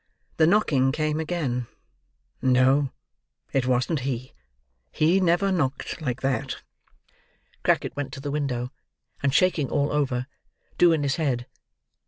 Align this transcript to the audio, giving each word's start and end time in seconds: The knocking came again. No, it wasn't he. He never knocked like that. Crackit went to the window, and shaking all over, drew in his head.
The 0.37 0.47
knocking 0.47 0.91
came 0.91 1.19
again. 1.19 1.67
No, 2.41 2.91
it 3.53 3.67
wasn't 3.67 3.99
he. 3.99 4.33
He 4.91 5.19
never 5.19 5.51
knocked 5.51 6.01
like 6.01 6.21
that. 6.21 6.63
Crackit 7.63 7.95
went 7.95 8.11
to 8.13 8.19
the 8.19 8.31
window, 8.31 8.71
and 9.21 9.31
shaking 9.31 9.69
all 9.69 9.91
over, 9.91 10.25
drew 10.79 10.91
in 10.91 11.03
his 11.03 11.17
head. 11.17 11.45